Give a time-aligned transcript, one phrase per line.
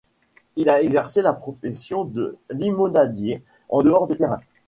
[0.55, 4.41] Il a exercé la profession de limonadier en dehors des terrains.